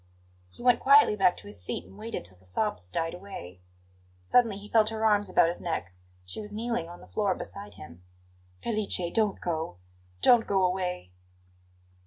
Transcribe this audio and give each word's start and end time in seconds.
He 0.49 0.63
went 0.63 0.79
quietly 0.79 1.15
back 1.15 1.37
to 1.37 1.45
his 1.45 1.61
seat 1.61 1.85
and 1.85 1.95
waited 1.95 2.25
till 2.25 2.39
the 2.39 2.43
sobs 2.43 2.89
died 2.89 3.13
away. 3.13 3.59
Suddenly 4.23 4.57
he 4.57 4.67
felt 4.67 4.89
her 4.89 5.05
arms 5.05 5.29
about 5.29 5.47
his 5.47 5.61
neck; 5.61 5.93
she 6.25 6.41
was 6.41 6.51
kneeling 6.51 6.89
on 6.89 7.01
the 7.01 7.07
floor 7.07 7.35
beside 7.35 7.75
him. 7.75 8.01
"Felice 8.57 8.99
don't 9.13 9.39
go! 9.39 9.77
Don't 10.23 10.47
go 10.47 10.63
away!" 10.65 11.11